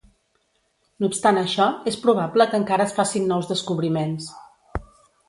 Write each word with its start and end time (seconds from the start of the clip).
No 1.03 1.09
obstant 1.11 1.37
això, 1.41 1.67
és 1.91 1.99
probable 2.05 2.47
que 2.53 2.57
encara 2.63 2.87
es 2.91 2.97
facin 3.01 3.29
nous 3.33 3.51
descobriments. 3.53 4.31